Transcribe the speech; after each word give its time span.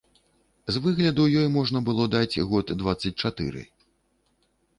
З 0.77 0.81
выгляду 0.85 1.25
ёй 1.41 1.47
можна 1.57 1.79
было 1.89 2.03
даць 2.15 2.41
год 2.55 2.65
дваццаць 2.81 3.13
чатыры. 3.27 3.61